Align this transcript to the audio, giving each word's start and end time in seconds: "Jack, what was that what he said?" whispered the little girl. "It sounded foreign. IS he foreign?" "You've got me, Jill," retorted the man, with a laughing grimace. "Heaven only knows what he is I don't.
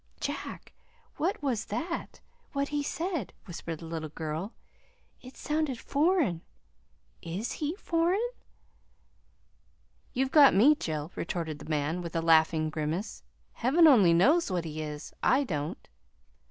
"Jack, 0.19 0.73
what 1.17 1.43
was 1.43 1.65
that 1.65 2.21
what 2.53 2.69
he 2.69 2.81
said?" 2.81 3.33
whispered 3.45 3.77
the 3.81 3.85
little 3.85 4.09
girl. 4.09 4.51
"It 5.21 5.37
sounded 5.37 5.77
foreign. 5.79 6.41
IS 7.21 7.51
he 7.51 7.75
foreign?" 7.75 8.27
"You've 10.11 10.31
got 10.31 10.55
me, 10.55 10.73
Jill," 10.73 11.11
retorted 11.13 11.59
the 11.59 11.69
man, 11.69 12.01
with 12.01 12.15
a 12.15 12.21
laughing 12.23 12.71
grimace. 12.71 13.21
"Heaven 13.53 13.85
only 13.85 14.11
knows 14.11 14.49
what 14.49 14.65
he 14.65 14.81
is 14.81 15.13
I 15.21 15.43
don't. 15.43 15.87